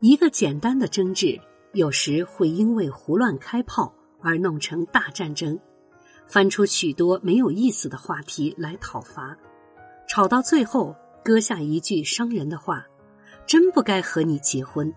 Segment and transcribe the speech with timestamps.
[0.00, 1.40] 一个简单的争执，
[1.72, 5.58] 有时会因为胡乱开炮而弄成大战争，
[6.28, 9.36] 翻出许多没有意思的话题来讨伐，
[10.06, 12.86] 吵到最后，搁下一句伤人的话
[13.44, 14.94] ：“真不该和你结婚。”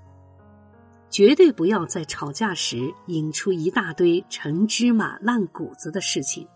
[1.09, 6.48] 绝对不要在吵架时引出一大堆陈芝麻烂谷子的事情，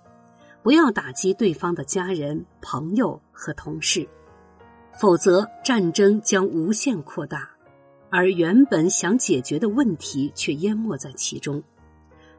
[0.62, 4.07] 不要打击对方的家人、朋友和同事，
[5.01, 7.49] 否则战争将无限扩大，
[8.17, 11.61] 而原本想解决的问题却淹没在其中。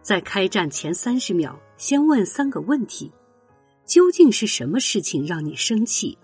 [0.00, 3.12] 在开战前三十秒，先问三个问题：
[3.84, 6.16] 究竟是什么事情让你生气？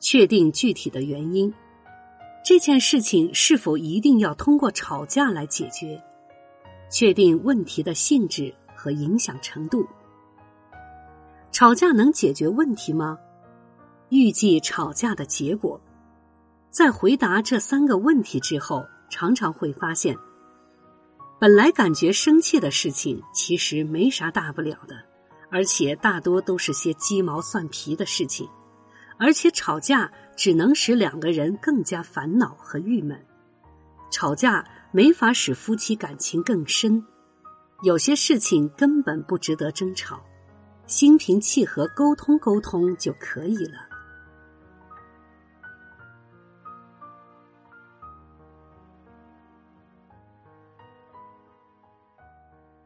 [0.00, 1.54] 确定具体的原因。
[2.44, 6.02] 这件事情是否一定要通过吵架来解决？
[6.90, 9.86] 确定问题的性质和影响程度。
[11.52, 13.16] 吵架能解决问题吗？
[14.08, 15.80] 预计吵架的结果。
[16.76, 20.14] 在回答这三个问题之后，常常会发现，
[21.40, 24.94] 本来感觉生气的事情其实没啥大不了的，
[25.50, 28.46] 而且大多都是些鸡毛蒜皮的事情。
[29.18, 33.18] 而且吵架只能使两个人更加烦恼和郁闷，
[34.10, 37.02] 吵架没法使夫妻感情更深。
[37.84, 40.22] 有些事情根本不值得争吵，
[40.86, 43.95] 心平气和沟通沟通就可以了。